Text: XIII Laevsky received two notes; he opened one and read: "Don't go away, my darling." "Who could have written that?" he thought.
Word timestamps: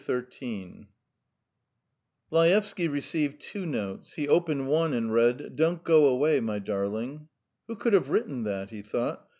XIII 0.03 0.87
Laevsky 2.31 2.87
received 2.87 3.39
two 3.39 3.67
notes; 3.67 4.13
he 4.13 4.27
opened 4.27 4.67
one 4.67 4.93
and 4.93 5.13
read: 5.13 5.55
"Don't 5.55 5.83
go 5.83 6.07
away, 6.07 6.39
my 6.39 6.57
darling." 6.57 7.27
"Who 7.67 7.75
could 7.75 7.93
have 7.93 8.09
written 8.09 8.41
that?" 8.45 8.71
he 8.71 8.81
thought. 8.81 9.23